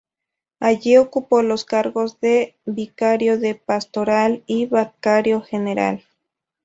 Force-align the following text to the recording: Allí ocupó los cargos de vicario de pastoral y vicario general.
Allí 0.59 0.97
ocupó 0.97 1.43
los 1.43 1.63
cargos 1.63 2.19
de 2.19 2.57
vicario 2.65 3.37
de 3.37 3.53
pastoral 3.53 4.41
y 4.47 4.65
vicario 4.65 5.41
general. 5.43 6.03